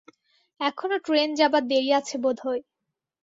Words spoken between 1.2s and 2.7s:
যাবার দেরি আছে বোধ হয়।